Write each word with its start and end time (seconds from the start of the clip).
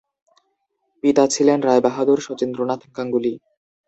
পিতা 1.03 1.23
ছিলেন 1.33 1.59
রায়বাহাদুর 1.61 2.19
শচীন্দ্রনাথ 2.21 2.81
গাঙ্গুলী। 2.95 3.33